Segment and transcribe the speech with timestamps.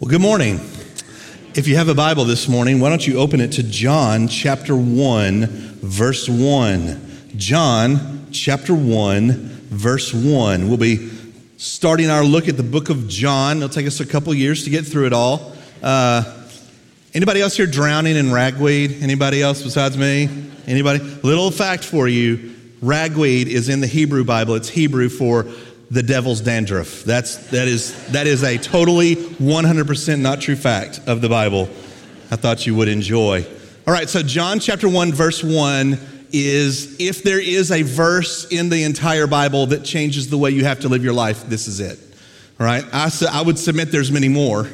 [0.00, 0.54] Well, good morning.
[1.54, 4.74] If you have a Bible this morning, why don't you open it to John chapter
[4.74, 5.46] 1,
[5.82, 7.26] verse 1.
[7.36, 9.32] John chapter 1,
[9.68, 10.68] verse 1.
[10.68, 11.10] We'll be
[11.58, 13.58] starting our look at the book of John.
[13.58, 15.54] It'll take us a couple years to get through it all.
[15.82, 16.46] Uh,
[17.12, 19.02] anybody else here drowning in ragweed?
[19.02, 20.30] Anybody else besides me?
[20.66, 21.00] Anybody?
[21.22, 24.54] Little fact for you ragweed is in the Hebrew Bible.
[24.54, 25.46] It's Hebrew for
[25.90, 27.02] the devil's dandruff.
[27.02, 31.68] That's, that, is, that is a totally 100% not true fact of the Bible.
[32.30, 33.44] I thought you would enjoy.
[33.86, 35.98] All right, so John chapter 1, verse 1
[36.32, 40.64] is if there is a verse in the entire Bible that changes the way you
[40.64, 41.98] have to live your life, this is it.
[42.60, 44.68] All right, I, su- I would submit there's many more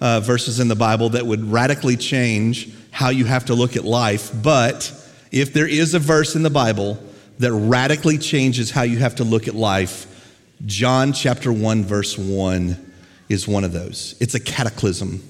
[0.00, 3.84] uh, verses in the Bible that would radically change how you have to look at
[3.84, 4.92] life, but
[5.30, 6.98] if there is a verse in the Bible
[7.38, 10.17] that radically changes how you have to look at life,
[10.66, 12.92] John chapter 1, verse 1
[13.28, 14.16] is one of those.
[14.20, 15.22] It's a cataclysm.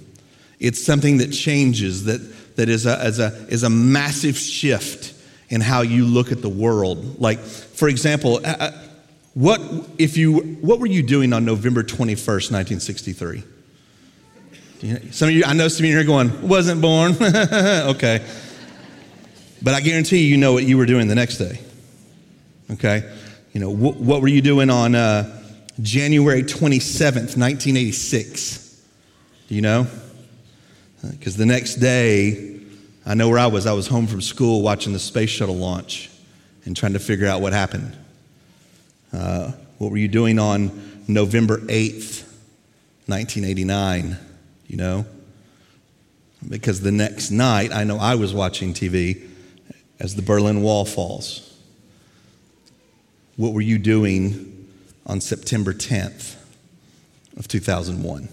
[0.58, 5.14] It's something that changes, that, that is, a, is, a, is a massive shift
[5.48, 7.20] in how you look at the world.
[7.20, 8.70] Like, for example, uh, uh
[9.34, 9.60] what,
[9.98, 13.44] if you, what were you doing on November 21st, 1963?
[15.10, 17.12] some of you, I know some of you are going, wasn't born.
[17.22, 18.24] okay.
[19.62, 21.60] But I guarantee you, you know what you were doing the next day.
[22.70, 23.08] Okay?
[23.52, 25.40] You know, wh- what were you doing on uh,
[25.80, 28.84] January 27th, 1986?
[29.48, 29.86] Do you know?
[31.10, 32.60] Because uh, the next day,
[33.06, 33.66] I know where I was.
[33.66, 36.10] I was home from school watching the space shuttle launch
[36.64, 37.96] and trying to figure out what happened.
[39.12, 42.24] Uh, what were you doing on November 8th,
[43.06, 44.16] 1989?
[44.66, 45.06] You know?
[46.46, 49.26] Because the next night, I know I was watching TV
[49.98, 51.47] as the Berlin Wall falls.
[53.38, 54.68] What were you doing
[55.06, 56.34] on September 10th
[57.36, 58.28] of 2001?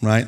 [0.00, 0.26] Right?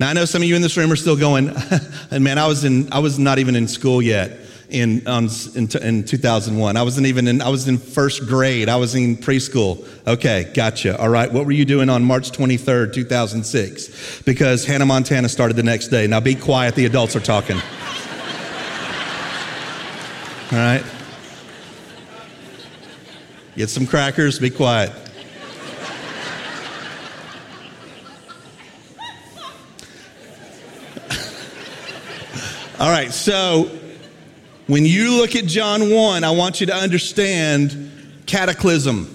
[0.00, 1.54] Now I know some of you in this room are still going,
[2.10, 4.36] and man, I was in, I was not even in school yet
[4.68, 5.06] in,
[5.54, 6.76] in, in 2001.
[6.76, 8.68] I wasn't even in, I was in first grade.
[8.68, 9.86] I was in preschool.
[10.08, 11.00] Okay, gotcha.
[11.00, 14.22] All right, what were you doing on March 23rd, 2006?
[14.22, 16.08] Because Hannah Montana started the next day.
[16.08, 17.56] Now be quiet, the adults are talking.
[20.50, 20.84] All right?
[23.56, 24.92] Get some crackers, be quiet.
[32.78, 33.70] All right, so
[34.66, 37.90] when you look at John 1, I want you to understand
[38.26, 39.14] cataclysm.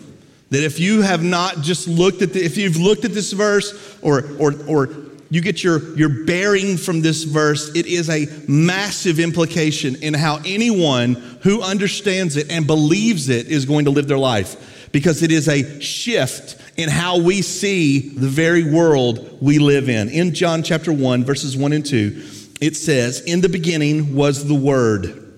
[0.50, 4.00] That if you have not just looked at the, if you've looked at this verse
[4.02, 4.88] or, or, or
[5.32, 10.42] you get your, your bearing from this verse, it is a massive implication in how
[10.46, 14.90] anyone who understands it and believes it is going to live their life.
[14.92, 20.10] Because it is a shift in how we see the very world we live in.
[20.10, 22.24] In John chapter 1, verses 1 and 2,
[22.60, 25.34] it says, In the beginning was the Word.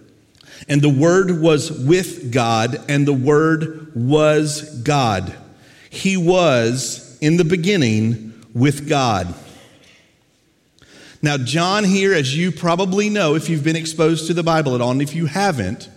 [0.67, 5.35] And the Word was with God, and the Word was God.
[5.91, 9.35] He was in the beginning with God.
[11.23, 14.81] Now, John here, as you probably know if you've been exposed to the Bible at
[14.81, 15.87] all, and if you haven't,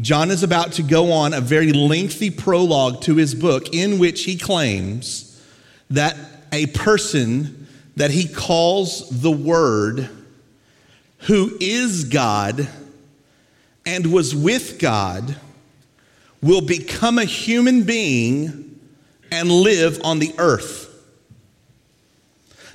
[0.00, 4.24] John is about to go on a very lengthy prologue to his book in which
[4.24, 5.38] he claims
[5.90, 6.16] that
[6.50, 7.66] a person
[7.96, 10.08] that he calls the Word,
[11.18, 12.66] who is God
[13.84, 15.36] and was with God,
[16.40, 18.80] will become a human being
[19.30, 20.83] and live on the earth.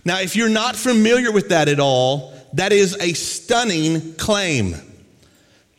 [0.06, 4.76] Now, if you're not familiar with that at all, that is a stunning claim.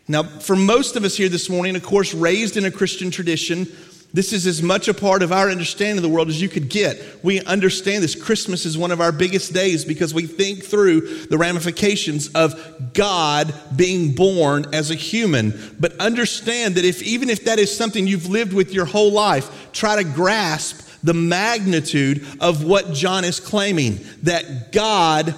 [0.07, 3.67] Now, for most of us here this morning, of course, raised in a Christian tradition,
[4.13, 6.69] this is as much a part of our understanding of the world as you could
[6.69, 7.23] get.
[7.23, 8.21] We understand this.
[8.21, 13.55] Christmas is one of our biggest days because we think through the ramifications of God
[13.77, 15.77] being born as a human.
[15.79, 19.71] But understand that if even if that is something you've lived with your whole life,
[19.73, 25.35] try to grasp the magnitude of what John is claiming that God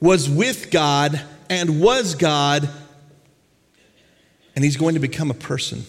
[0.00, 2.68] was with God and was God,
[4.54, 5.84] and he's going to become a person.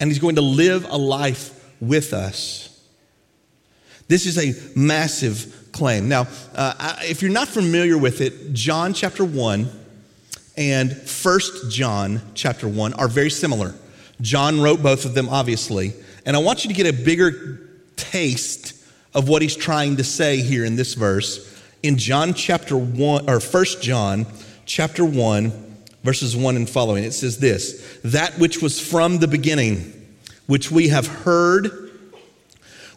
[0.00, 2.68] And he's going to live a life with us.
[4.08, 6.08] This is a massive claim.
[6.08, 9.70] Now, uh, if you're not familiar with it, John chapter 1
[10.56, 13.74] and First John chapter 1 are very similar.
[14.20, 15.94] John wrote both of them, obviously.
[16.24, 18.74] And I want you to get a bigger taste
[19.14, 21.48] of what he's trying to say here in this verse
[21.82, 24.26] in John chapter 1 or First John
[24.64, 25.72] chapter 1
[26.02, 27.04] verses 1 and following.
[27.04, 29.92] It says this, that which was from the beginning,
[30.46, 31.90] which we have heard,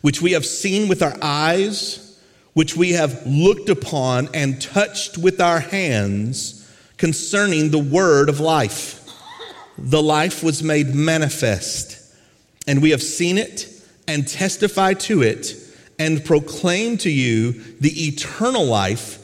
[0.01, 2.19] which we have seen with our eyes,
[2.54, 6.62] which we have looked upon and touched with our hands
[6.98, 9.01] concerning the word of life.
[9.77, 11.95] The life was made manifest,
[12.68, 13.70] and we have seen it
[14.08, 15.56] and testify to it
[15.98, 19.22] and proclaim to you the eternal life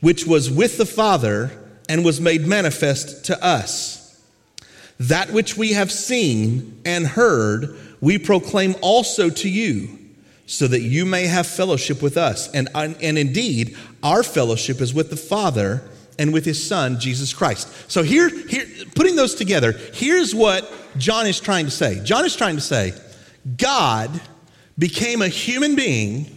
[0.00, 1.50] which was with the Father
[1.88, 3.96] and was made manifest to us.
[5.00, 9.98] That which we have seen and heard, we proclaim also to you
[10.46, 12.50] so that you may have fellowship with us.
[12.52, 15.82] And, and indeed, our fellowship is with the Father
[16.18, 17.68] and with his Son, Jesus Christ.
[17.90, 18.64] So, here, here,
[18.96, 22.92] putting those together, here's what John is trying to say John is trying to say,
[23.56, 24.20] God
[24.78, 26.34] became a human being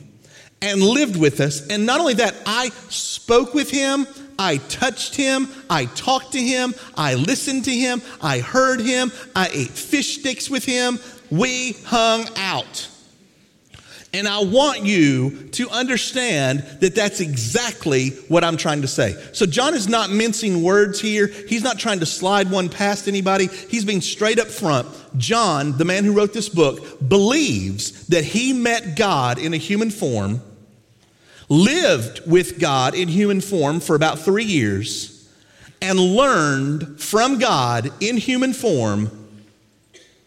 [0.62, 1.68] and lived with us.
[1.68, 6.74] And not only that, I spoke with him, I touched him, I talked to him,
[6.96, 11.00] I listened to him, I heard him, I ate fish sticks with him.
[11.30, 12.88] We hung out.
[14.14, 19.16] And I want you to understand that that's exactly what I'm trying to say.
[19.32, 21.28] So, John is not mincing words here.
[21.28, 23.48] He's not trying to slide one past anybody.
[23.48, 24.90] He's being straight up front.
[25.18, 29.90] John, the man who wrote this book, believes that he met God in a human
[29.90, 30.42] form,
[31.48, 35.30] lived with God in human form for about three years,
[35.82, 39.10] and learned from God in human form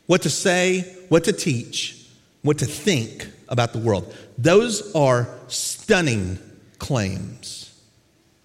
[0.07, 2.03] what to say, what to teach,
[2.41, 4.15] what to think about the world.
[4.37, 6.39] Those are stunning
[6.79, 7.75] claims.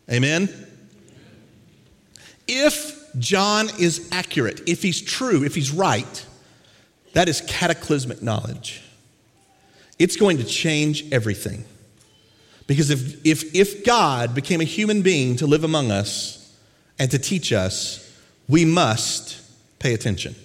[0.10, 0.48] Amen?
[2.48, 6.26] If John is accurate, if he's true, if he's right,
[7.14, 8.82] that is cataclysmic knowledge.
[9.98, 11.66] It's going to change everything.
[12.68, 16.56] Because if, if, if God became a human being to live among us
[16.98, 18.06] and to teach us,
[18.48, 19.42] we must
[19.80, 20.36] pay attention,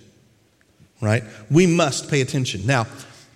[1.00, 1.22] right?
[1.50, 2.66] We must pay attention.
[2.66, 2.86] Now,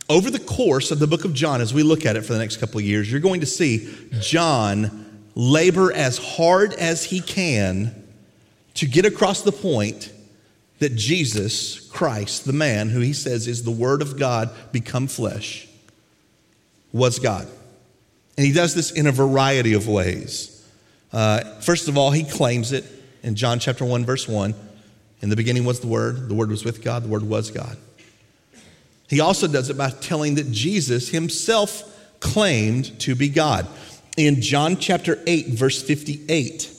[0.08, 2.38] over the course of the book of John, as we look at it for the
[2.38, 7.94] next couple of years, you're going to see John labor as hard as he can
[8.74, 10.12] to get across the point
[10.78, 15.68] that Jesus Christ, the man who he says is the Word of God become flesh,
[16.92, 17.46] was God.
[18.36, 20.54] And he does this in a variety of ways.
[21.12, 22.84] Uh, first of all, he claims it
[23.22, 24.54] in John chapter 1, verse 1.
[25.20, 27.76] In the beginning was the Word, the Word was with God, the Word was God.
[29.08, 31.82] He also does it by telling that Jesus himself
[32.20, 33.66] claimed to be God.
[34.16, 36.70] In John chapter 8, verse 58,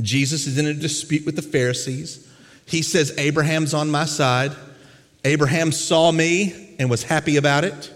[0.00, 2.26] Jesus is in a dispute with the Pharisees.
[2.66, 4.52] He says, Abraham's on my side.
[5.24, 7.92] Abraham saw me and was happy about it.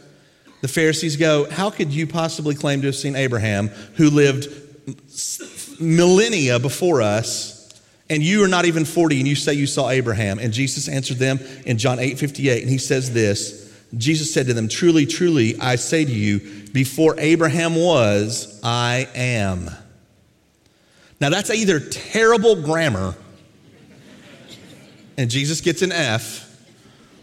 [0.60, 4.48] The Pharisees go, How could you possibly claim to have seen Abraham who lived
[5.80, 7.59] millennia before us?
[8.10, 10.40] And you are not even 40 and you say you saw Abraham.
[10.40, 14.54] And Jesus answered them in John 8 58, and he says this Jesus said to
[14.54, 16.40] them, Truly, truly, I say to you,
[16.72, 19.70] before Abraham was, I am.
[21.20, 23.14] Now that's either terrible grammar,
[25.16, 26.46] and Jesus gets an F,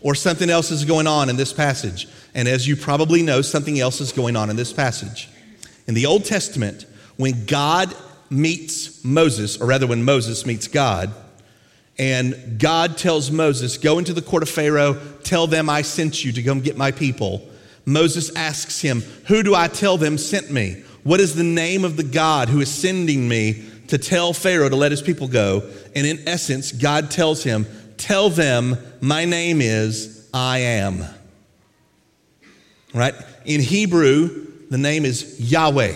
[0.02, 2.08] or something else is going on in this passage.
[2.36, 5.30] And as you probably know, something else is going on in this passage.
[5.88, 6.86] In the Old Testament,
[7.16, 7.96] when God
[8.30, 11.14] meets Moses, or rather, when Moses meets God,
[12.00, 16.32] and God tells Moses, Go into the court of Pharaoh, tell them I sent you
[16.34, 17.48] to come get my people.
[17.86, 20.84] Moses asks him, Who do I tell them sent me?
[21.04, 24.76] What is the name of the God who is sending me to tell Pharaoh to
[24.76, 25.64] let his people go?
[25.96, 27.66] And in essence, God tells him,
[27.98, 31.04] Tell them my name is I am.
[32.94, 33.16] Right?
[33.46, 35.94] In Hebrew, the name is Yahweh.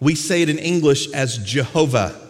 [0.00, 2.20] We say it in English as Jehovah.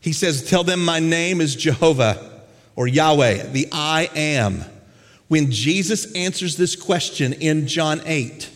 [0.00, 2.42] He says, Tell them my name is Jehovah
[2.74, 4.64] or Yahweh, the I am.
[5.28, 8.50] When Jesus answers this question in John 8,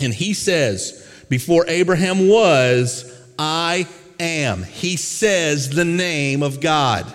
[0.00, 3.88] and he says, Before Abraham was, I
[4.20, 4.62] am.
[4.62, 7.12] He says the name of God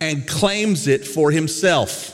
[0.00, 2.10] and claims it for himself.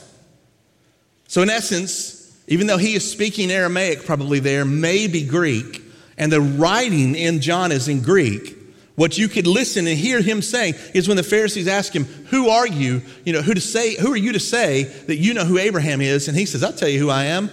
[1.29, 5.83] So, in essence, even though he is speaking Aramaic, probably there, maybe Greek,
[6.21, 8.57] and the writing in John is in Greek.
[8.95, 12.51] What you could listen and hear him saying is when the Pharisees ask him, Who
[12.51, 13.01] are you?
[13.25, 16.03] You know, who to say, who are you to say that you know who Abraham
[16.03, 16.29] is?
[16.29, 17.51] And he says, I'll tell you who I am.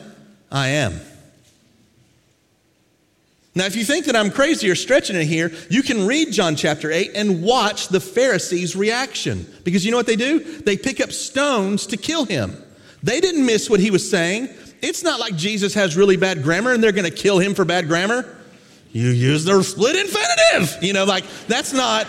[0.52, 1.00] I am.
[3.56, 6.58] Now, if you think that I'm crazy or stretching it here, you can read John
[6.58, 9.48] chapter 8 and watch the Pharisees' reaction.
[9.64, 10.40] Because you know what they do?
[10.40, 12.62] They pick up stones to kill him.
[13.02, 14.50] They didn't miss what he was saying.
[14.82, 17.64] It's not like Jesus has really bad grammar and they're going to kill him for
[17.64, 18.37] bad grammar.
[18.92, 20.84] You use the split infinitive.
[20.84, 22.08] You know, like that's not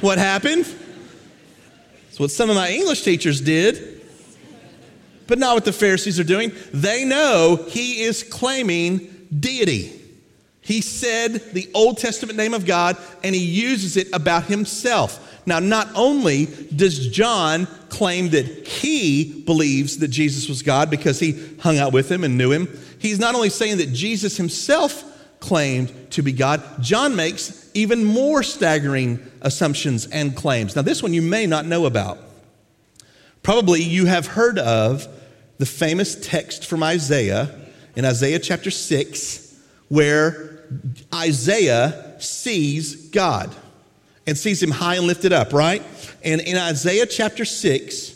[0.00, 0.66] what happened.
[2.08, 4.00] It's what some of my English teachers did,
[5.26, 6.52] but not what the Pharisees are doing.
[6.72, 9.92] They know he is claiming deity.
[10.60, 15.22] He said the Old Testament name of God and he uses it about himself.
[15.46, 21.40] Now, not only does John claim that he believes that Jesus was God because he
[21.60, 22.68] hung out with him and knew him,
[22.98, 25.04] he's not only saying that Jesus himself
[25.46, 30.74] claimed to be God, John makes even more staggering assumptions and claims.
[30.74, 32.18] Now, this one you may not know about.
[33.44, 35.06] Probably you have heard of
[35.58, 37.54] the famous text from Isaiah
[37.94, 39.56] in Isaiah chapter 6,
[39.88, 40.64] where
[41.14, 43.54] Isaiah sees God
[44.26, 45.82] and sees him high and lifted up, right?
[46.24, 48.15] And in Isaiah chapter 6,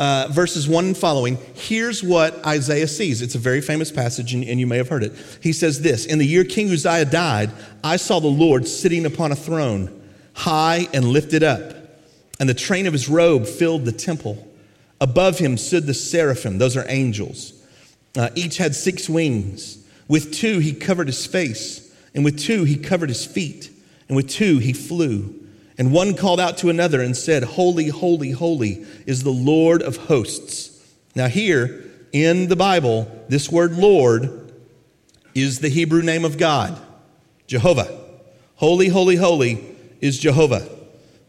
[0.00, 3.20] uh, verses 1 and following, here's what Isaiah sees.
[3.20, 5.12] It's a very famous passage, and, and you may have heard it.
[5.42, 7.50] He says this In the year King Uzziah died,
[7.84, 10.02] I saw the Lord sitting upon a throne,
[10.32, 11.74] high and lifted up,
[12.40, 14.48] and the train of his robe filled the temple.
[15.02, 17.52] Above him stood the seraphim, those are angels.
[18.16, 19.86] Uh, each had six wings.
[20.08, 23.70] With two, he covered his face, and with two, he covered his feet,
[24.08, 25.39] and with two, he flew.
[25.80, 29.96] And one called out to another and said, Holy, holy, holy is the Lord of
[29.96, 30.78] hosts.
[31.14, 34.52] Now, here in the Bible, this word Lord
[35.34, 36.78] is the Hebrew name of God,
[37.46, 37.98] Jehovah.
[38.56, 40.68] Holy, holy, holy is Jehovah,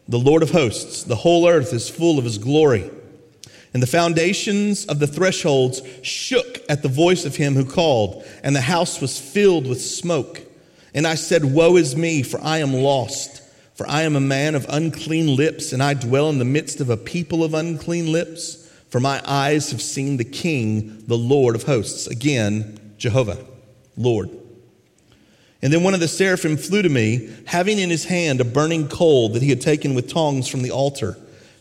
[0.06, 1.02] the Lord of hosts.
[1.02, 2.90] The whole earth is full of his glory.
[3.72, 8.54] And the foundations of the thresholds shook at the voice of him who called, and
[8.54, 10.42] the house was filled with smoke.
[10.92, 13.41] And I said, Woe is me, for I am lost.
[13.74, 16.90] For I am a man of unclean lips, and I dwell in the midst of
[16.90, 18.68] a people of unclean lips.
[18.90, 22.06] For my eyes have seen the King, the Lord of hosts.
[22.06, 23.38] Again, Jehovah,
[23.96, 24.28] Lord.
[25.62, 28.88] And then one of the seraphim flew to me, having in his hand a burning
[28.88, 31.16] coal that he had taken with tongs from the altar.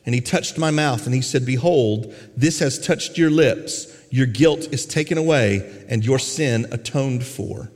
[0.06, 3.88] And he touched my mouth, and he said, Behold, this has touched your lips.
[4.10, 7.72] Your guilt is taken away, and your sin atoned for.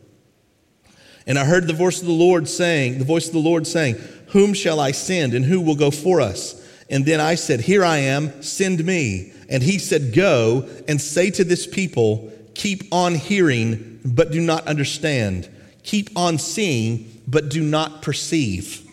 [1.28, 3.96] And I heard the voice of the Lord saying, the voice of the Lord saying,
[4.36, 6.62] whom shall I send, and who will go for us?
[6.90, 9.32] And then I said, Here I am, send me.
[9.48, 14.68] And he said, Go and say to this people, Keep on hearing, but do not
[14.68, 15.50] understand.
[15.84, 18.86] Keep on seeing, but do not perceive.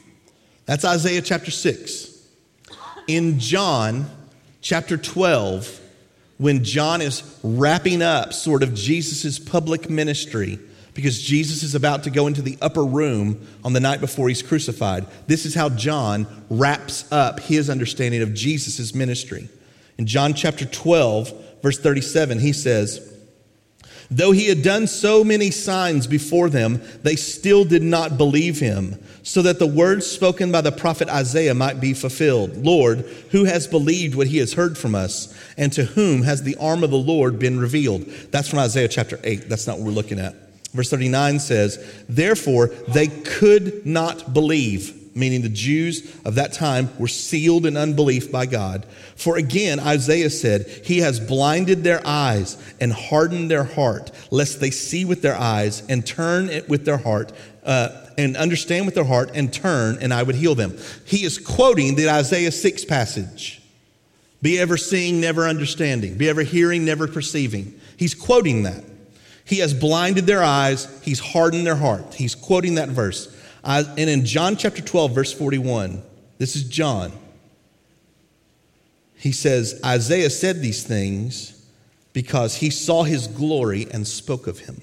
[0.66, 2.24] That's Isaiah chapter 6.
[3.08, 4.08] In John
[4.60, 5.80] chapter 12,
[6.38, 10.60] when John is wrapping up sort of Jesus' public ministry,
[10.94, 14.42] because Jesus is about to go into the upper room on the night before he's
[14.42, 15.06] crucified.
[15.26, 19.48] This is how John wraps up his understanding of Jesus' ministry.
[19.98, 23.08] In John chapter 12, verse 37, he says,
[24.10, 29.02] Though he had done so many signs before them, they still did not believe him,
[29.22, 32.58] so that the words spoken by the prophet Isaiah might be fulfilled.
[32.58, 32.98] Lord,
[33.30, 36.84] who has believed what he has heard from us, and to whom has the arm
[36.84, 38.02] of the Lord been revealed?
[38.30, 39.48] That's from Isaiah chapter 8.
[39.48, 40.34] That's not what we're looking at.
[40.72, 47.08] Verse 39 says, Therefore they could not believe, meaning the Jews of that time were
[47.08, 48.86] sealed in unbelief by God.
[49.14, 54.70] For again, Isaiah said, He has blinded their eyes and hardened their heart, lest they
[54.70, 57.32] see with their eyes and turn it with their heart.
[57.64, 60.76] Uh, and understand with their heart and turn, and I would heal them.
[61.06, 63.62] He is quoting the Isaiah 6 passage.
[64.42, 66.18] Be ever seeing, never understanding.
[66.18, 67.80] Be ever hearing, never perceiving.
[67.96, 68.84] He's quoting that.
[69.52, 72.14] He has blinded their eyes, he's hardened their heart.
[72.14, 73.28] He's quoting that verse.
[73.62, 76.02] and in John chapter 12, verse 41,
[76.38, 77.12] this is John.
[79.14, 81.66] He says, Isaiah said these things
[82.14, 84.80] because he saw his glory and spoke of him.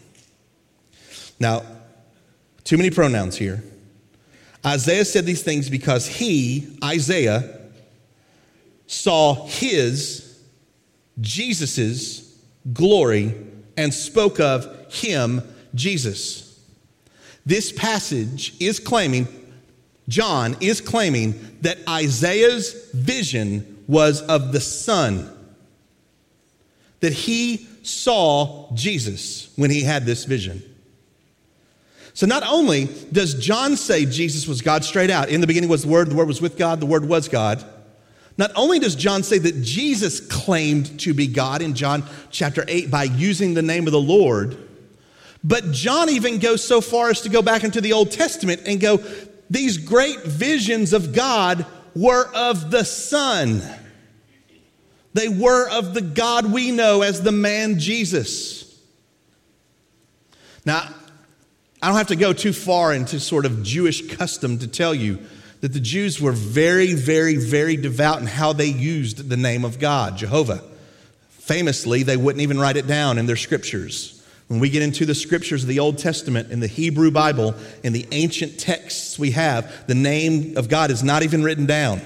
[1.40, 1.64] Now,
[2.64, 3.64] too many pronouns here.
[4.64, 7.60] Isaiah said these things because he, Isaiah,
[8.86, 10.40] saw his,
[11.20, 12.38] Jesus's
[12.72, 13.34] glory
[13.79, 15.41] and spoke of him,
[15.74, 16.59] Jesus.
[17.45, 19.25] This passage is claiming,
[20.09, 25.31] John is claiming that Isaiah's vision was of the Son,
[27.00, 30.62] that he saw Jesus when he had this vision.
[32.13, 35.83] So not only does John say Jesus was God straight out, in the beginning was
[35.83, 37.63] the Word, the Word was with God, the Word was God.
[38.39, 42.89] Not only does John say that Jesus claimed to be God in John chapter 8
[42.89, 44.58] by using the name of the Lord,
[45.43, 48.79] but John even goes so far as to go back into the Old Testament and
[48.79, 49.03] go,
[49.50, 53.62] these great visions of God were of the Son.
[55.13, 58.74] They were of the God we know as the man Jesus.
[60.63, 60.88] Now,
[61.81, 65.19] I don't have to go too far into sort of Jewish custom to tell you
[65.62, 69.80] that the Jews were very, very, very devout in how they used the name of
[69.80, 70.63] God, Jehovah.
[71.30, 74.16] Famously, they wouldn't even write it down in their scriptures.
[74.48, 77.94] When we get into the scriptures of the Old Testament in the Hebrew Bible, in
[77.94, 82.01] the ancient texts we have, the name of God is not even written down.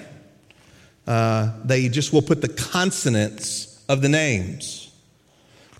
[1.05, 4.91] Uh, they just will put the consonants of the names.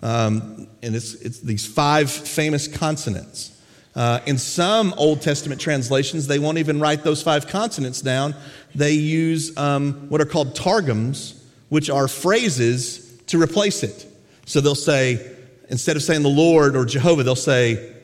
[0.02, 3.53] Um, and it's, it's these five famous consonants.
[3.94, 8.34] Uh, in some Old Testament translations, they won't even write those five consonants down.
[8.74, 14.06] They use um, what are called targums, which are phrases to replace it.
[14.46, 15.34] So they'll say,
[15.68, 17.94] instead of saying the Lord or Jehovah, they'll say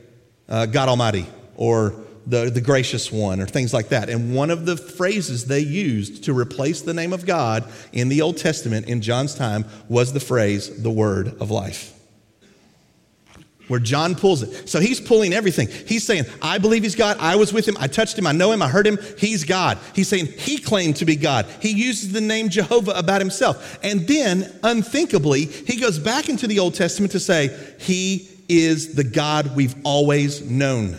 [0.49, 1.95] uh, God Almighty or
[2.25, 4.09] the, the gracious one or things like that.
[4.09, 8.23] And one of the phrases they used to replace the name of God in the
[8.23, 12.00] Old Testament in John's time was the phrase, the word of life
[13.71, 14.69] where John pulls it.
[14.69, 15.69] So he's pulling everything.
[15.87, 17.17] He's saying, I believe he's God.
[17.21, 17.77] I was with him.
[17.79, 18.27] I touched him.
[18.27, 18.63] I know him.
[18.63, 18.99] I heard him.
[19.17, 19.79] He's God.
[19.95, 21.47] He's saying he claimed to be God.
[21.63, 23.79] He uses the name Jehovah about himself.
[23.85, 29.05] And then, unthinkably, he goes back into the Old Testament to say, He is the
[29.05, 30.95] God we've always known.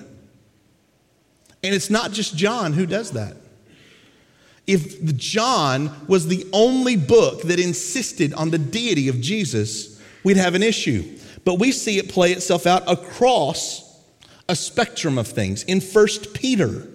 [1.63, 3.35] And it's not just John who does that.
[4.65, 10.55] If John was the only book that insisted on the deity of Jesus, we'd have
[10.55, 11.17] an issue.
[11.43, 13.87] But we see it play itself out across
[14.47, 15.63] a spectrum of things.
[15.63, 16.87] In 1 Peter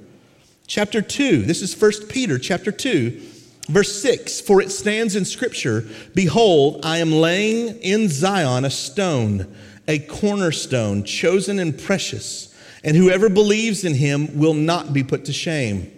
[0.66, 3.20] chapter 2, this is 1 Peter chapter 2,
[3.68, 9.54] verse 6 For it stands in Scripture, Behold, I am laying in Zion a stone,
[9.88, 15.32] a cornerstone, chosen and precious, and whoever believes in him will not be put to
[15.32, 15.90] shame.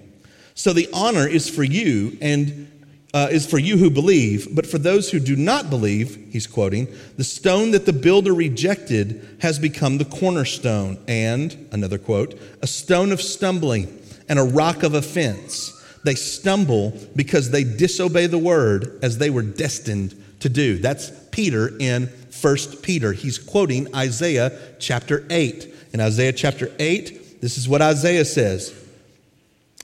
[0.55, 2.78] So the honor is for you and
[3.15, 6.89] uh, is for you who believe, but for those who do not believe, he's quoting,
[7.17, 13.13] the stone that the builder rejected has become the cornerstone, and, another quote, a stone
[13.13, 13.99] of stumbling
[14.29, 15.75] and a rock of offense.
[16.05, 20.79] They stumble because they disobey the word as they were destined to do.
[20.79, 22.11] That's Peter in
[22.41, 23.13] 1 Peter.
[23.13, 25.75] He's quoting Isaiah chapter 8.
[25.95, 28.75] In Isaiah chapter 8, this is what Isaiah says.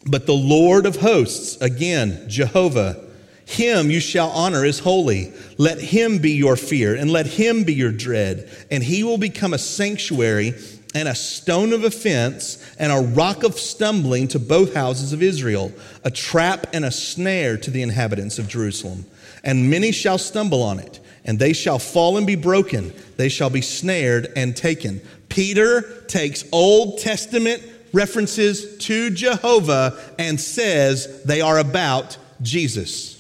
[0.07, 3.04] But the Lord of hosts, again, Jehovah,
[3.47, 5.33] him you shall honor as holy.
[5.59, 8.49] Let him be your fear, and let him be your dread.
[8.71, 10.55] And he will become a sanctuary
[10.95, 15.73] and a stone of offense and a rock of stumbling to both houses of Israel,
[16.05, 19.05] a trap and a snare to the inhabitants of Jerusalem.
[19.43, 22.93] And many shall stumble on it, and they shall fall and be broken.
[23.17, 25.01] They shall be snared and taken.
[25.29, 33.14] Peter takes Old Testament references to Jehovah and says they are about Jesus.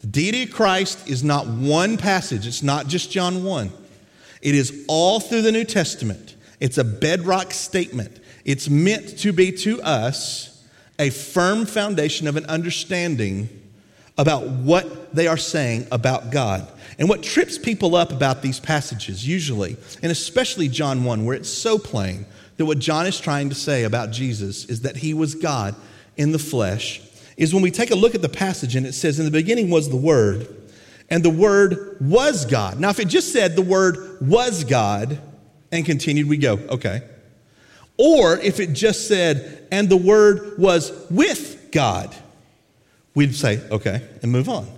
[0.00, 3.72] The deity of Christ is not one passage, it's not just John 1.
[4.40, 6.36] It is all through the New Testament.
[6.60, 8.20] It's a bedrock statement.
[8.44, 10.64] It's meant to be to us
[10.98, 13.48] a firm foundation of an understanding
[14.16, 16.66] about what they are saying about God.
[16.98, 21.48] And what trips people up about these passages, usually, and especially John 1, where it's
[21.48, 25.36] so plain that what John is trying to say about Jesus is that he was
[25.36, 25.76] God
[26.16, 27.00] in the flesh
[27.38, 29.70] is when we take a look at the passage and it says, In the beginning
[29.70, 30.48] was the Word,
[31.08, 32.78] and the Word was God.
[32.78, 35.18] Now, if it just said the Word was God
[35.72, 37.02] and continued, we go, okay.
[37.96, 42.14] Or if it just said, and the Word was with God,
[43.14, 44.68] we'd say, okay, and move on.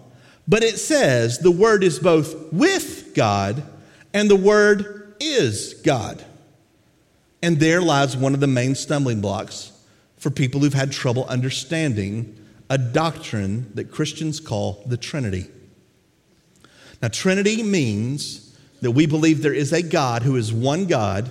[0.47, 3.63] But it says the Word is both with God
[4.13, 6.23] and the Word is God.
[7.43, 9.73] And there lies one of the main stumbling blocks
[10.19, 12.37] for people who've had trouble understanding
[12.71, 15.49] a doctrine that Christians call the Trinity.
[17.03, 21.31] Now, Trinity means that we believe there is a God who is one God,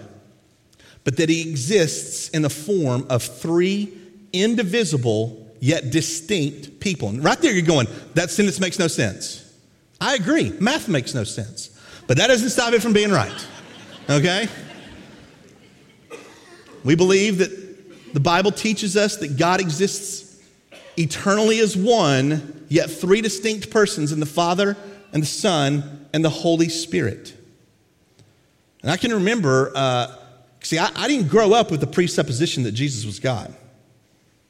[1.06, 3.91] but that he exists in the form of three
[4.34, 7.10] indivisible yet distinct people.
[7.10, 9.45] And right there, you're going, that sentence makes no sense.
[10.02, 11.69] I agree, math makes no sense.
[12.08, 13.47] But that doesn't stop it from being right,
[14.10, 14.49] okay?
[16.84, 20.28] We believe that the Bible teaches us that God exists
[20.97, 24.78] eternally as one, yet three distinct persons in the Father
[25.13, 27.36] and the Son and the Holy Spirit.
[28.82, 30.15] And I can remember, uh,
[30.62, 33.54] see, I, I didn't grow up with the presupposition that Jesus was God.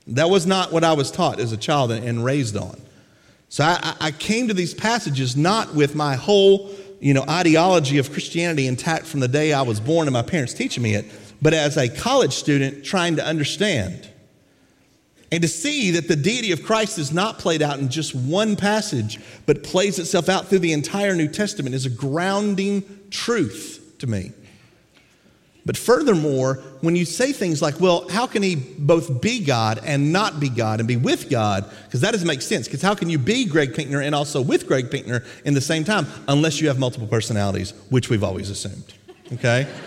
[0.08, 2.80] That was not what I was taught as a child and, and raised on.
[3.50, 8.12] So I, I, came to these passages not with my whole, you know, ideology of
[8.12, 11.06] Christianity intact from the day I was born and my parents teaching me it,
[11.42, 14.09] but as a college student trying to understand.
[15.32, 18.56] And to see that the deity of Christ is not played out in just one
[18.56, 24.08] passage, but plays itself out through the entire New Testament is a grounding truth to
[24.08, 24.32] me.
[25.66, 30.12] But furthermore, when you say things like, well, how can he both be God and
[30.12, 31.70] not be God and be with God?
[31.84, 32.68] Because that doesn't make sense.
[32.68, 35.84] Because how can you be Greg Pinkner and also with Greg Pinkner in the same
[35.84, 38.94] time unless you have multiple personalities, which we've always assumed?
[39.34, 39.68] Okay?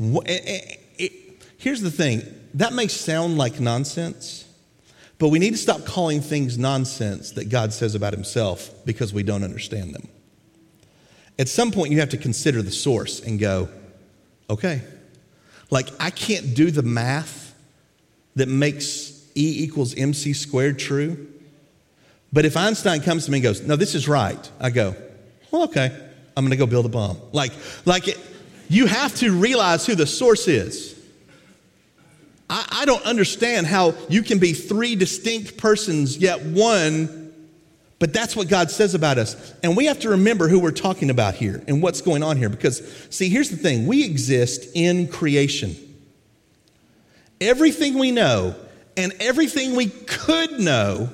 [0.00, 1.08] Eh, eh,
[1.56, 2.22] here's the thing
[2.54, 4.44] that may sound like nonsense,
[5.18, 9.22] but we need to stop calling things nonsense that God says about himself because we
[9.22, 10.08] don't understand them.
[11.38, 13.68] At some point, you have to consider the source and go,
[14.50, 14.82] okay,
[15.70, 17.54] like I can't do the math
[18.36, 21.28] that makes E equals mc squared true.
[22.32, 24.94] But if Einstein comes to me and goes, no, this is right, I go,
[25.50, 25.96] well, okay,
[26.36, 27.18] I'm to go build a bomb.
[27.32, 27.52] Like,
[27.84, 28.18] like it,
[28.68, 30.97] you have to realize who the source is.
[32.50, 37.28] I, I don't understand how you can be three distinct persons, yet one
[37.98, 39.54] but that's what God says about us.
[39.62, 42.48] And we have to remember who we're talking about here and what's going on here.
[42.48, 42.80] Because,
[43.10, 45.76] see, here's the thing we exist in creation.
[47.40, 48.54] Everything we know
[48.96, 51.10] and everything we could know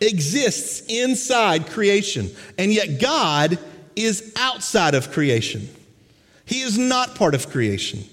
[0.00, 2.30] exists inside creation.
[2.58, 3.58] And yet, God
[3.94, 5.68] is outside of creation.
[6.44, 8.04] He is not part of creation.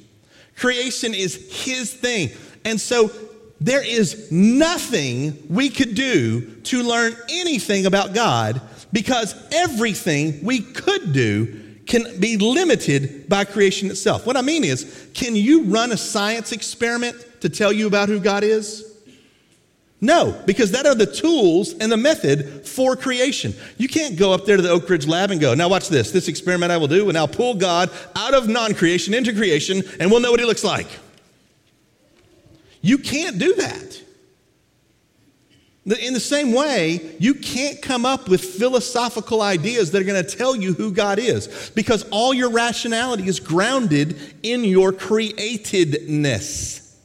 [0.56, 2.30] Creation is His thing.
[2.66, 3.12] And so
[3.60, 11.14] there is nothing we could do to learn anything about God because everything we could
[11.14, 14.26] do can be limited by creation itself.
[14.26, 18.20] What I mean is, can you run a science experiment to tell you about who
[18.20, 18.90] God is?
[20.00, 23.54] No, because that are the tools and the method for creation.
[23.78, 26.12] You can't go up there to the Oak Ridge lab and go, now watch this,
[26.12, 29.82] this experiment I will do, and I'll pull God out of non creation into creation,
[30.02, 30.88] and we'll know what he looks like.
[32.84, 34.02] You can't do that.
[35.86, 40.38] In the same way, you can't come up with philosophical ideas that are going to
[40.38, 46.96] tell you who God is because all your rationality is grounded in your createdness.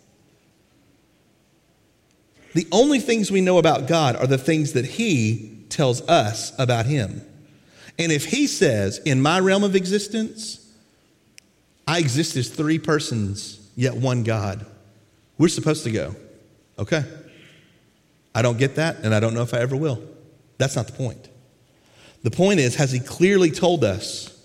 [2.55, 6.87] The only things we know about God are the things that He tells us about
[6.87, 7.23] Him.
[7.99, 10.65] And if He says, in my realm of existence,
[11.87, 14.67] I exist as three persons, yet one God
[15.39, 16.15] we're supposed to go,
[16.79, 17.05] okay,
[18.35, 20.03] I don't get that, and I don't know if I ever will.
[20.59, 21.29] That's not the point.
[22.23, 24.37] The point is, has he clearly told us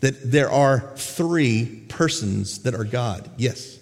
[0.00, 3.30] that there are three persons that are God?
[3.38, 3.78] Yes.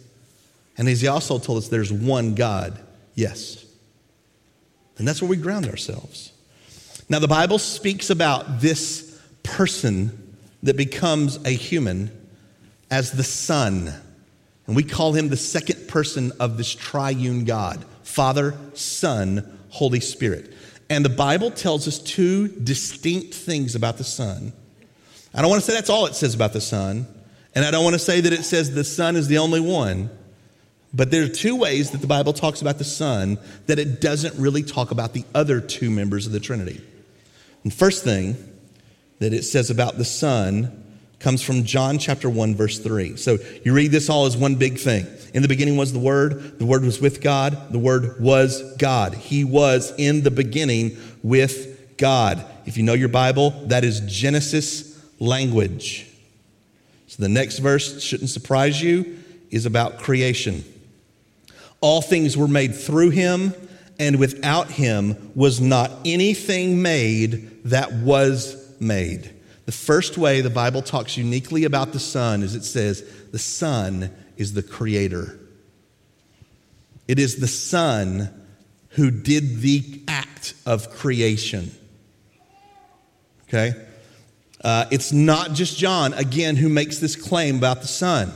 [0.79, 2.79] And has he also told us there's one God?
[3.14, 3.64] Yes.
[4.98, 6.33] And that's where we ground ourselves.
[7.09, 12.11] Now, the Bible speaks about this person that becomes a human
[12.90, 13.92] as the Son.
[14.66, 20.53] And we call him the second person of this triune God Father, Son, Holy Spirit.
[20.90, 24.53] And the Bible tells us two distinct things about the Son.
[25.33, 27.07] I don't want to say that's all it says about the Son,
[27.55, 30.11] and I don't want to say that it says the Son is the only one.
[30.92, 34.35] But there are two ways that the Bible talks about the Son that it doesn't
[34.35, 36.83] really talk about the other two members of the Trinity.
[37.64, 38.37] And first thing
[39.18, 40.91] that it says about the Son
[41.22, 43.16] comes from John chapter 1, verse 3.
[43.16, 45.06] So you read this all as one big thing.
[45.32, 49.14] In the beginning was the Word, the Word was with God, the Word was God.
[49.14, 52.44] He was in the beginning with God.
[52.66, 56.08] If you know your Bible, that is Genesis language.
[57.06, 59.18] So the next verse shouldn't surprise you
[59.50, 60.64] is about creation.
[61.80, 63.54] All things were made through him,
[63.98, 69.30] and without him was not anything made that was made.
[69.72, 74.11] The first way the Bible talks uniquely about the Son is it says, the Son
[74.37, 75.40] is the creator.
[77.08, 78.28] It is the Son
[78.90, 81.70] who did the act of creation.
[83.48, 83.72] Okay?
[84.62, 88.30] Uh, it's not just John, again, who makes this claim about the Son,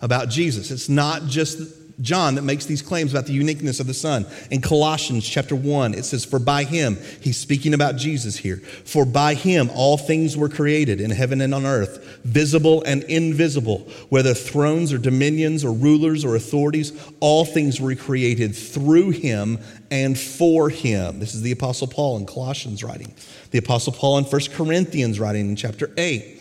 [0.00, 0.72] about Jesus.
[0.72, 1.60] It's not just
[2.00, 4.26] John that makes these claims about the uniqueness of the Son.
[4.50, 9.04] In Colossians chapter 1, it says, For by him, he's speaking about Jesus here, for
[9.04, 14.34] by him all things were created in heaven and on earth, visible and invisible, whether
[14.34, 19.58] thrones or dominions or rulers or authorities, all things were created through him
[19.90, 21.18] and for him.
[21.18, 23.14] This is the Apostle Paul in Colossians writing.
[23.50, 26.39] The Apostle Paul in 1 Corinthians writing in chapter 8.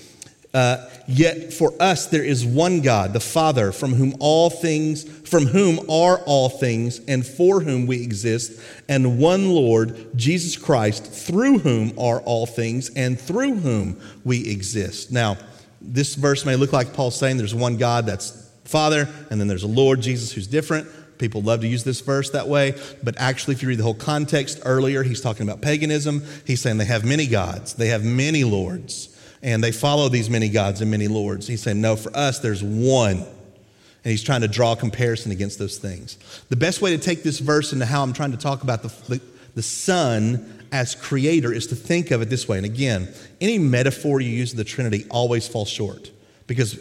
[0.51, 5.45] Uh, yet for us there is one God, the Father, from whom all things, from
[5.45, 11.59] whom are all things, and for whom we exist, and one Lord, Jesus Christ, through
[11.59, 15.11] whom are all things, and through whom we exist.
[15.11, 15.37] Now,
[15.81, 19.63] this verse may look like Paul saying there's one God, that's Father, and then there's
[19.63, 20.87] a Lord Jesus who's different.
[21.19, 23.93] People love to use this verse that way, but actually, if you read the whole
[23.93, 26.23] context earlier, he's talking about paganism.
[26.47, 30.49] He's saying they have many gods, they have many lords and they follow these many
[30.49, 31.47] gods and many lords.
[31.47, 33.17] He's saying, no, for us, there's one.
[33.17, 36.17] And he's trying to draw a comparison against those things.
[36.49, 38.89] The best way to take this verse into how I'm trying to talk about the,
[39.07, 39.21] the,
[39.55, 42.57] the Son as creator is to think of it this way.
[42.57, 46.11] And again, any metaphor you use of the Trinity always falls short
[46.47, 46.77] because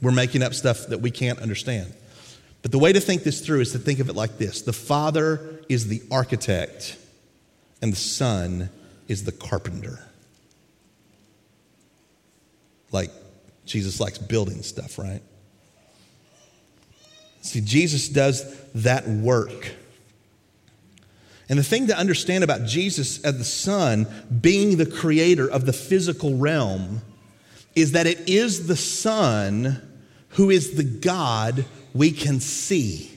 [0.00, 1.92] We're making up stuff that we can't understand.
[2.62, 4.72] But the way to think this through is to think of it like this the
[4.72, 6.96] Father is the architect,
[7.82, 8.70] and the Son
[9.08, 10.04] is the carpenter.
[12.92, 13.10] Like
[13.64, 15.22] Jesus likes building stuff, right?
[17.42, 19.72] See, Jesus does that work.
[21.48, 24.06] And the thing to understand about Jesus as the Son
[24.40, 27.00] being the creator of the physical realm
[27.74, 29.80] is that it is the Son
[30.30, 33.10] who is the God we can see.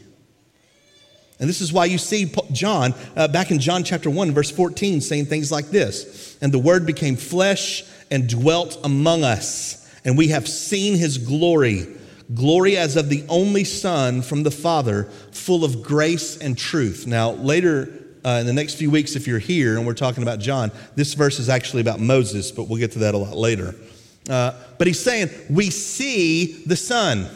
[1.40, 5.02] And this is why you see John uh, back in John chapter 1, verse 14,
[5.02, 10.28] saying things like this And the Word became flesh and dwelt among us, and we
[10.28, 11.88] have seen his glory
[12.36, 17.06] glory as of the only Son from the Father, full of grace and truth.
[17.08, 17.92] Now, later
[18.24, 21.14] uh, in the next few weeks, if you're here and we're talking about John, this
[21.14, 23.76] verse is actually about Moses, but we'll get to that a lot later.
[24.30, 27.28] Uh, but he's saying, We see the Son.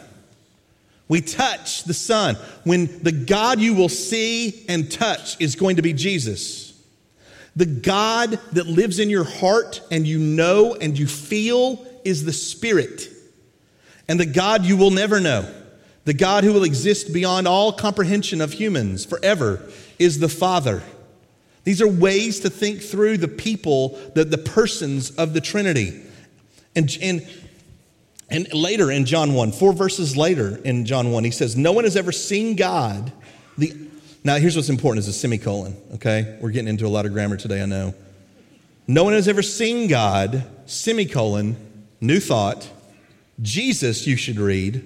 [1.08, 2.36] We touch the Son.
[2.64, 6.65] When the God you will see and touch is going to be Jesus.
[7.56, 12.34] The God that lives in your heart and you know and you feel is the
[12.34, 13.10] Spirit.
[14.08, 15.52] And the God you will never know,
[16.04, 20.84] the God who will exist beyond all comprehension of humans forever, is the Father.
[21.64, 26.04] These are ways to think through the people, the, the persons of the Trinity.
[26.76, 27.28] And, and,
[28.30, 31.86] and later in John 1, four verses later in John 1, he says, No one
[31.86, 33.12] has ever seen God.
[33.58, 33.74] The,
[34.26, 36.36] now, here's what's important is a semicolon, okay?
[36.42, 37.94] We're getting into a lot of grammar today, I know.
[38.88, 41.56] No one has ever seen God, semicolon,
[42.02, 42.68] new thought,
[43.40, 44.84] Jesus, you should read,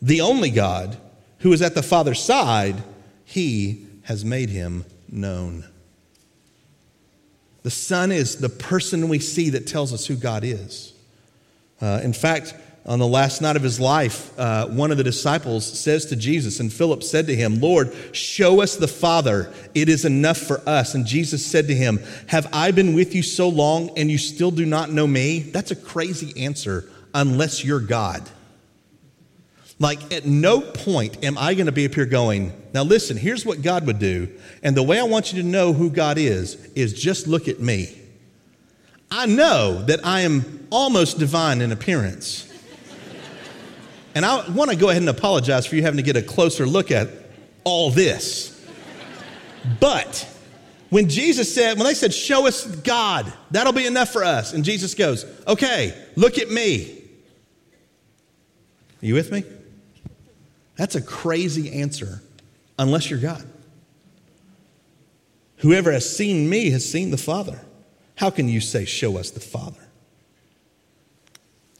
[0.00, 0.96] the only God
[1.40, 2.82] who is at the Father's side,
[3.22, 5.66] he has made him known.
[7.64, 10.94] The Son is the person we see that tells us who God is.
[11.82, 12.54] Uh, in fact,
[12.88, 16.58] on the last night of his life, uh, one of the disciples says to Jesus,
[16.58, 19.52] and Philip said to him, Lord, show us the Father.
[19.74, 20.94] It is enough for us.
[20.94, 24.50] And Jesus said to him, Have I been with you so long and you still
[24.50, 25.40] do not know me?
[25.40, 28.26] That's a crazy answer unless you're God.
[29.78, 33.44] Like, at no point am I going to be up here going, now listen, here's
[33.44, 34.28] what God would do.
[34.62, 37.60] And the way I want you to know who God is, is just look at
[37.60, 37.94] me.
[39.10, 42.47] I know that I am almost divine in appearance.
[44.14, 46.66] And I want to go ahead and apologize for you having to get a closer
[46.66, 47.08] look at
[47.64, 48.54] all this.
[49.80, 50.26] But
[50.90, 54.52] when Jesus said, when they said, show us God, that'll be enough for us.
[54.52, 57.02] And Jesus goes, okay, look at me.
[59.02, 59.44] Are you with me?
[60.76, 62.22] That's a crazy answer,
[62.78, 63.44] unless you're God.
[65.58, 67.60] Whoever has seen me has seen the Father.
[68.14, 69.87] How can you say, Show us the Father?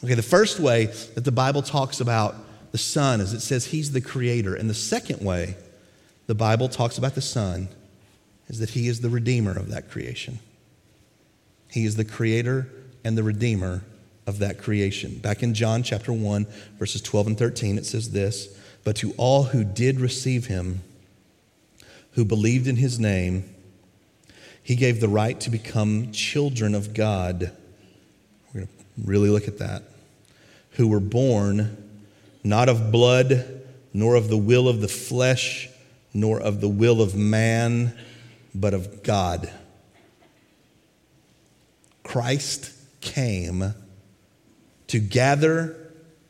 [0.05, 2.37] Okay, the first way that the Bible talks about
[2.71, 4.55] the Son is it says He's the Creator.
[4.55, 5.57] And the second way
[6.27, 7.69] the Bible talks about the Son
[8.47, 10.39] is that He is the Redeemer of that creation.
[11.71, 12.69] He is the Creator
[13.05, 13.83] and the Redeemer
[14.27, 15.19] of that creation.
[15.19, 16.47] Back in John chapter 1,
[16.79, 18.49] verses 12 and 13, it says this
[18.85, 20.83] But to all who did receive him,
[22.13, 23.53] who believed in his name,
[24.63, 27.53] he gave the right to become children of God.
[29.05, 29.83] Really look at that.
[30.73, 31.89] Who were born
[32.45, 35.69] not of blood, nor of the will of the flesh,
[36.15, 37.97] nor of the will of man,
[38.55, 39.51] but of God.
[42.03, 43.75] Christ came
[44.87, 45.77] to gather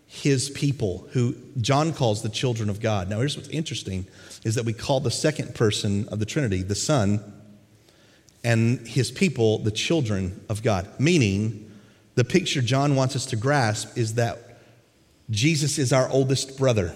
[0.07, 3.09] his people, who John calls the children of God.
[3.09, 4.07] Now, here's what's interesting
[4.44, 7.20] is that we call the second person of the Trinity the Son,
[8.42, 11.67] and his people the children of God, meaning
[12.18, 14.59] the picture John wants us to grasp is that
[15.31, 16.92] Jesus is our oldest brother.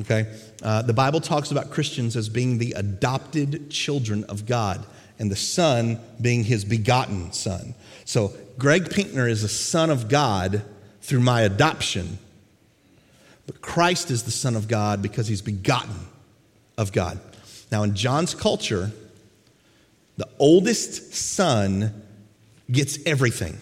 [0.00, 0.26] Okay?
[0.60, 4.84] Uh, the Bible talks about Christians as being the adopted children of God
[5.20, 7.72] and the Son being his begotten Son.
[8.04, 10.64] So Greg Pinkner is a son of God
[11.02, 12.18] through my adoption,
[13.46, 16.08] but Christ is the Son of God because he's begotten
[16.76, 17.20] of God.
[17.70, 18.90] Now, in John's culture,
[20.16, 22.02] the oldest son
[22.72, 23.58] gets everything.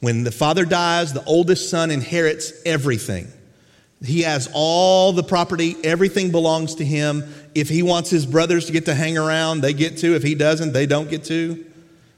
[0.00, 3.28] When the father dies, the oldest son inherits everything.
[4.04, 7.22] He has all the property, everything belongs to him.
[7.54, 10.16] If he wants his brothers to get to hang around, they get to.
[10.16, 11.64] If he doesn't, they don't get to.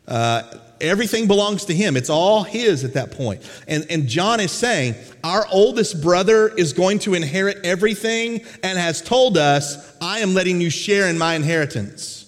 [0.08, 0.42] Uh,
[0.80, 1.96] Everything belongs to him.
[1.96, 3.42] It's all his at that point.
[3.68, 9.00] And, and John is saying, Our oldest brother is going to inherit everything and has
[9.00, 12.23] told us, I am letting you share in my inheritance.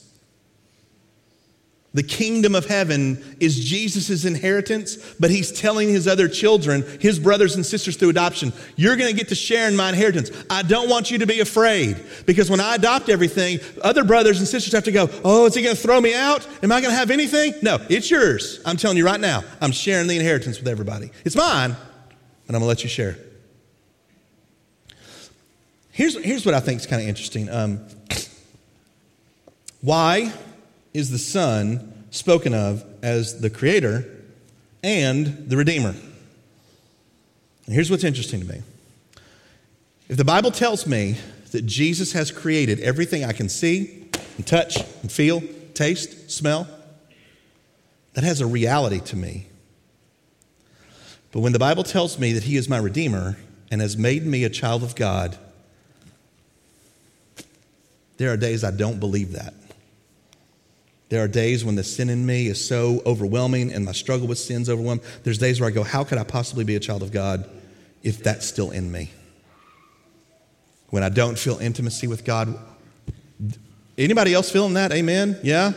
[1.97, 7.57] The kingdom of heaven is Jesus' inheritance, but he's telling his other children, his brothers
[7.57, 10.31] and sisters through adoption, you're going to get to share in my inheritance.
[10.51, 14.47] I don't want you to be afraid because when I adopt everything, other brothers and
[14.47, 16.47] sisters have to go, oh, is he going to throw me out?
[16.63, 17.55] Am I going to have anything?
[17.63, 18.61] No, it's yours.
[18.67, 21.11] I'm telling you right now, I'm sharing the inheritance with everybody.
[21.25, 21.77] It's mine, and
[22.51, 23.17] I'm going to let you share.
[25.93, 27.49] Here's, here's what I think is kind of interesting.
[27.49, 27.81] Um,
[29.81, 30.35] why
[30.97, 34.09] is the Son spoken of as the Creator
[34.83, 35.91] and the Redeemer?
[35.91, 38.63] And here's what's interesting to me.
[40.09, 41.19] If the Bible tells me
[41.51, 45.43] that Jesus has created everything I can see and touch and feel,
[45.75, 46.67] taste, smell,
[48.15, 49.49] that has a reality to me.
[51.31, 53.37] But when the Bible tells me that He is my Redeemer
[53.71, 55.37] and has made me a child of God,
[58.17, 59.53] there are days I don't believe that.
[61.09, 64.39] There are days when the sin in me is so overwhelming and my struggle with
[64.39, 65.05] sin's overwhelming.
[65.23, 67.49] There's days where I go, How could I possibly be a child of God
[68.03, 69.13] if that's still in me?
[70.91, 72.59] When I don't feel intimacy with God.
[73.97, 74.93] Anybody else feeling that?
[74.93, 75.39] Amen?
[75.43, 75.73] Yeah?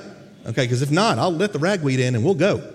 [0.46, 2.74] Okay, because if not, I'll let the ragweed in and we'll go.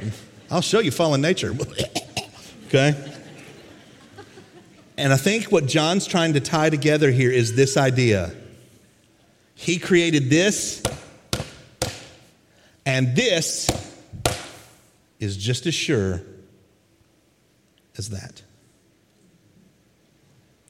[0.50, 1.54] I'll show you fallen nature.
[2.66, 2.94] okay?
[4.96, 8.32] And I think what John's trying to tie together here is this idea.
[9.60, 10.80] He created this,
[12.86, 13.68] and this
[15.18, 16.22] is just as sure
[17.98, 18.40] as that.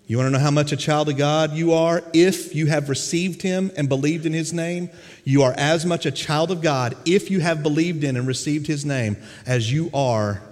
[0.06, 2.02] You want to know how much a child of God you are?
[2.14, 4.88] If you have received Him and believed in His name,
[5.22, 8.66] you are as much a child of God if you have believed in and received
[8.66, 10.42] His name as you are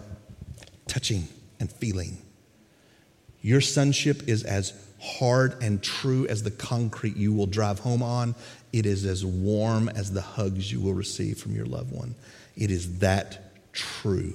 [0.86, 1.26] touching
[1.58, 2.18] and feeling
[3.40, 8.34] your sonship is as hard and true as the concrete you will drive home on.
[8.72, 12.14] It is as warm as the hugs you will receive from your loved one.
[12.56, 14.34] It is that true.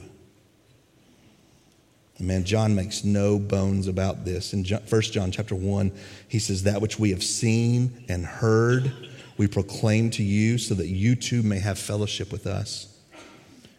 [2.19, 4.54] Man, John makes no bones about this.
[4.54, 5.91] In 1 John chapter 1,
[6.28, 8.93] he says, That which we have seen and heard,
[9.38, 12.95] we proclaim to you so that you too may have fellowship with us.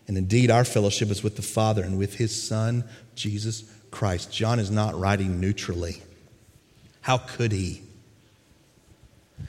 [0.08, 2.82] And indeed, our fellowship is with the Father and with his Son,
[3.14, 4.32] Jesus Christ.
[4.32, 6.02] John is not writing neutrally.
[7.02, 7.82] How could he?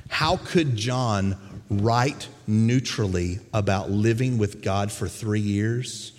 [0.09, 1.37] How could John
[1.69, 6.11] write neutrally about living with God for three years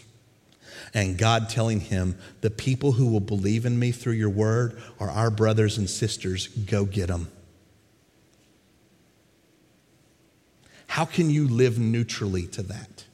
[0.92, 5.10] and God telling him, The people who will believe in me through your word are
[5.10, 7.30] our brothers and sisters, go get them?
[10.86, 13.04] How can you live neutrally to that?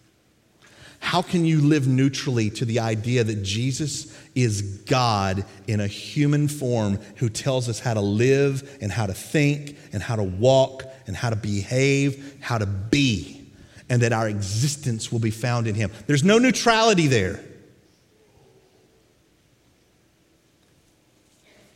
[1.11, 6.47] How can you live neutrally to the idea that Jesus is God in a human
[6.47, 10.85] form who tells us how to live and how to think and how to walk
[11.09, 13.45] and how to behave, how to be,
[13.89, 15.91] and that our existence will be found in Him?
[16.07, 17.41] There's no neutrality there.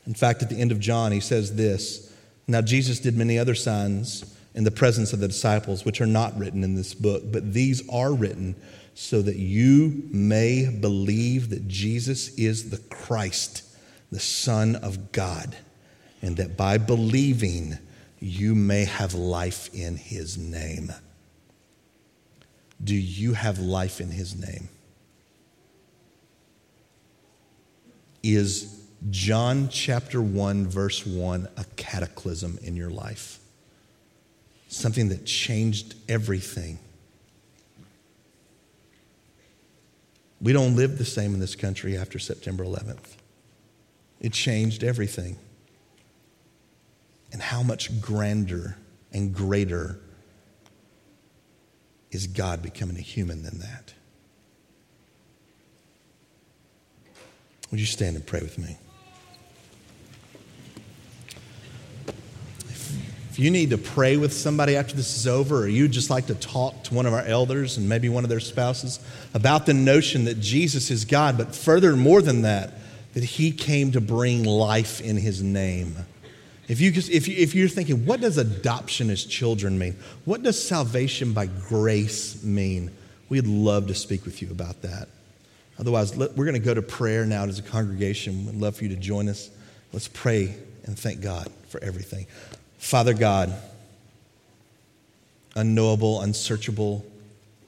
[0.06, 2.14] In fact, at the end of John, he says this
[2.46, 6.38] Now, Jesus did many other signs in the presence of the disciples, which are not
[6.38, 8.54] written in this book, but these are written
[8.94, 13.64] so that you may believe that Jesus is the Christ,
[14.10, 15.56] the Son of God,
[16.22, 17.78] and that by believing
[18.20, 20.92] you may have life in his name.
[22.82, 24.68] Do you have life in his name?
[28.22, 33.38] Is John chapter 1, verse 1 a cataclysm in your life?
[34.68, 36.78] Something that changed everything
[40.40, 43.16] We don't live the same in this country after September 11th.
[44.20, 45.36] It changed everything.
[47.32, 48.76] And how much grander
[49.12, 50.00] and greater
[52.10, 53.92] is God becoming a human than that?
[57.70, 58.76] Would you stand and pray with me?
[63.34, 66.28] If you need to pray with somebody after this is over, or you'd just like
[66.28, 69.00] to talk to one of our elders and maybe one of their spouses
[69.34, 72.74] about the notion that Jesus is God, but further, more than that,
[73.14, 75.96] that He came to bring life in His name.
[76.68, 79.96] If, you, if, you, if you're thinking, what does adoption as children mean?
[80.24, 82.92] What does salvation by grace mean?
[83.30, 85.08] We'd love to speak with you about that.
[85.80, 88.46] Otherwise, let, we're going to go to prayer now as a congregation.
[88.46, 89.50] We'd love for you to join us.
[89.92, 90.54] Let's pray
[90.84, 92.28] and thank God for everything.
[92.84, 93.50] Father God,
[95.56, 97.02] unknowable, unsearchable,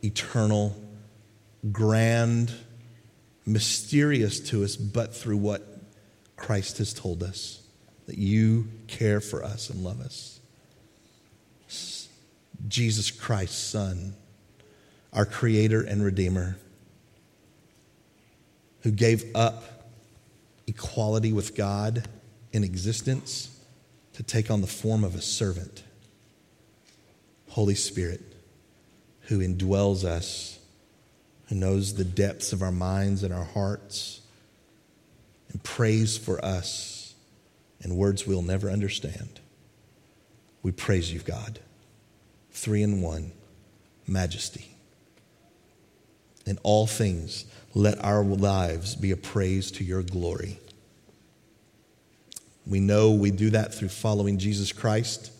[0.04, 0.76] eternal,
[1.72, 2.52] grand,
[3.46, 5.66] mysterious to us, but through what
[6.36, 7.62] Christ has told us
[8.06, 10.38] that you care for us and love us.
[12.68, 14.12] Jesus Christ's Son,
[15.14, 16.58] our Creator and Redeemer,
[18.82, 19.64] who gave up
[20.66, 22.06] equality with God
[22.52, 23.55] in existence
[24.16, 25.84] to take on the form of a servant.
[27.50, 28.22] Holy Spirit,
[29.22, 30.58] who indwells us,
[31.48, 34.20] who knows the depths of our minds and our hearts,
[35.50, 37.14] and prays for us
[37.82, 39.40] in words we'll never understand.
[40.62, 41.60] We praise you, God.
[42.52, 43.32] Three in one,
[44.06, 44.76] majesty.
[46.46, 47.44] In all things,
[47.74, 50.58] let our lives be a praise to your glory.
[52.66, 55.30] We know we do that through following Jesus Christ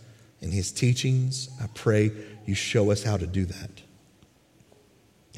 [0.41, 1.49] and his teachings.
[1.61, 2.13] I pray
[2.47, 3.71] you show us how to do that.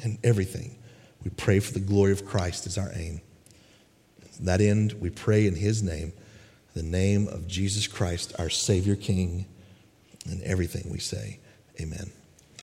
[0.03, 0.77] In everything,
[1.25, 3.21] we pray for the glory of Christ as our aim.
[4.37, 6.13] To that end, we pray in his name,
[6.75, 9.47] the name of Jesus Christ, our Savior King,
[10.27, 11.41] and everything we say.
[11.81, 12.13] Amen.